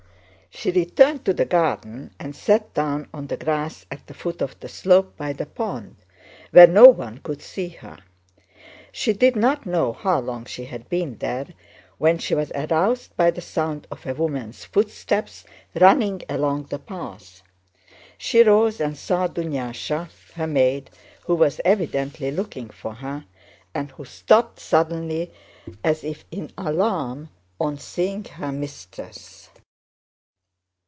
[0.53, 4.59] She returned to the garden and sat down on the grass at the foot of
[4.59, 5.95] the slope by the pond,
[6.51, 7.97] where no one could see her.
[8.91, 11.47] She did not know how long she had been there
[11.97, 17.41] when she was aroused by the sound of a woman's footsteps running along the path.
[18.17, 20.89] She rose and saw Dunyásha her maid,
[21.25, 23.23] who was evidently looking for her,
[23.73, 25.31] and who stopped suddenly
[25.81, 27.29] as if in alarm
[27.59, 29.47] on seeing her mistress.